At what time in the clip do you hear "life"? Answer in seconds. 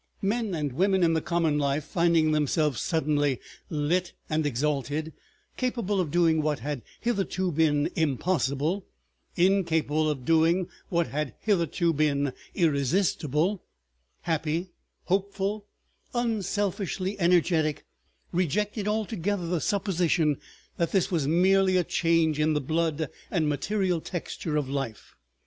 1.59-1.83, 24.67-25.15